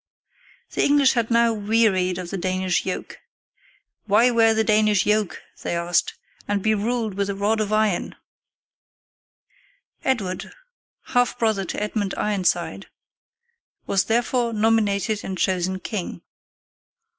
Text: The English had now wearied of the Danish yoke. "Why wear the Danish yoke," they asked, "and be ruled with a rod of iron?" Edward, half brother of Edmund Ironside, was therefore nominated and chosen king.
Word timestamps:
The 0.71 0.83
English 0.83 1.13
had 1.13 1.29
now 1.29 1.53
wearied 1.53 2.17
of 2.17 2.31
the 2.31 2.35
Danish 2.39 2.87
yoke. 2.87 3.19
"Why 4.07 4.31
wear 4.31 4.55
the 4.55 4.63
Danish 4.63 5.05
yoke," 5.05 5.43
they 5.61 5.75
asked, 5.75 6.15
"and 6.47 6.63
be 6.63 6.73
ruled 6.73 7.13
with 7.13 7.29
a 7.29 7.35
rod 7.35 7.59
of 7.61 7.71
iron?" 7.71 8.15
Edward, 10.03 10.55
half 11.13 11.37
brother 11.37 11.61
of 11.61 11.75
Edmund 11.75 12.15
Ironside, 12.17 12.87
was 13.85 14.05
therefore 14.05 14.53
nominated 14.53 15.23
and 15.23 15.37
chosen 15.37 15.79
king. 15.79 16.23